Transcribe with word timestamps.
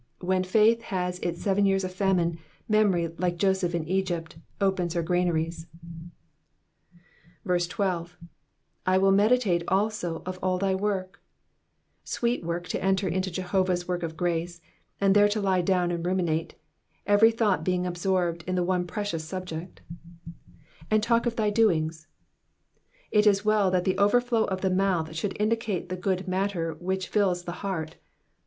* 0.15 0.19
When 0.31 0.43
faith 0.43 0.81
has 0.89 1.19
its 1.19 1.43
seven 1.43 1.63
years 1.63 1.83
of 1.83 1.93
famine, 1.93 2.39
memory 2.67 3.09
like 3.19 3.37
Joseph 3.37 3.75
in 3.75 3.87
Egypt 3.87 4.35
opens 4.59 4.95
her 4.95 5.03
granaries. 5.03 5.67
12. 7.47 8.17
i 8.87 8.97
wHl 8.97 9.13
meditate 9.13 9.63
also 9.67 10.23
of 10.25 10.39
all 10.41 10.57
thy 10.57 10.73
worhy 10.73 11.05
Sweet 12.03 12.43
work 12.43 12.67
to 12.69 12.83
enter 12.83 13.07
into 13.07 13.29
Jeho> 13.29 13.67
rah's 13.69 13.87
work 13.87 14.01
of 14.01 14.17
grace, 14.17 14.59
and 14.99 15.13
there 15.13 15.29
to 15.29 15.39
lie 15.39 15.61
down 15.61 15.91
and 15.91 16.03
ruminate, 16.03 16.55
every 17.05 17.29
thought 17.29 17.63
being 17.63 17.83
Digitized 17.83 17.83
by 17.83 17.89
VjOOQIC 17.89 17.93
P8ALH 17.93 17.93
THE 17.93 17.99
SEVENTY 17.99 17.99
SEVENTH. 18.01 18.03
415 18.09 18.09
absorbed 18.09 18.43
in 18.47 18.55
the 18.55 18.63
one 18.63 18.87
precious 18.87 19.23
subject. 19.23 19.81
^^And 20.89 21.01
talk 21.03 21.27
of 21.27 21.35
thy 21.35 21.51
doings.^'' 21.51 22.07
It 23.11 23.27
is 23.27 23.45
well 23.45 23.69
that 23.69 23.83
the 23.83 23.99
overflow 23.99 24.45
of 24.45 24.61
the 24.61 24.71
mouth 24.71 25.15
should 25.15 25.39
indicate 25.39 25.89
the 25.89 25.97
^ood 25.97 26.27
matter 26.27 26.73
which 26.79 27.07
fills 27.07 27.43
the 27.43 27.51
heart. 27.61 27.97